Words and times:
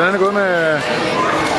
Hvordan 0.00 0.14
er 0.14 0.18
det 0.18 0.32
gået 0.32 0.34
med 0.34 1.39